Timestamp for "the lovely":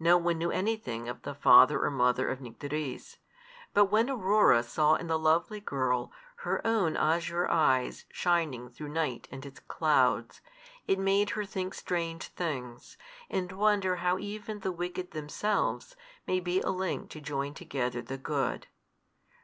5.06-5.60